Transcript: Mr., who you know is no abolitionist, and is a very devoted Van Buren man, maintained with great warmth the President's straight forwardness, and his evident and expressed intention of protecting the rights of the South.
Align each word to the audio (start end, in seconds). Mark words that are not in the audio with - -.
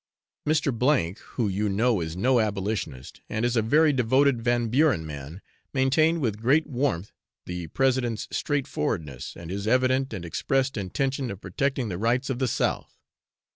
Mr., 0.47 1.15
who 1.35 1.47
you 1.47 1.69
know 1.69 2.01
is 2.01 2.17
no 2.17 2.39
abolitionist, 2.39 3.21
and 3.29 3.45
is 3.45 3.55
a 3.55 3.61
very 3.61 3.93
devoted 3.93 4.41
Van 4.41 4.67
Buren 4.69 5.05
man, 5.05 5.43
maintained 5.75 6.21
with 6.21 6.41
great 6.41 6.65
warmth 6.65 7.11
the 7.45 7.67
President's 7.67 8.27
straight 8.31 8.65
forwardness, 8.67 9.35
and 9.35 9.51
his 9.51 9.67
evident 9.67 10.11
and 10.11 10.25
expressed 10.25 10.75
intention 10.75 11.29
of 11.29 11.39
protecting 11.39 11.89
the 11.89 11.99
rights 11.99 12.31
of 12.31 12.39
the 12.39 12.47
South. 12.47 12.97